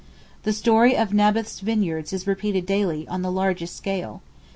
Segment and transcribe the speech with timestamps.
[0.41, 4.23] The story of Naboth's vineyard is repeated daily on the largest scale.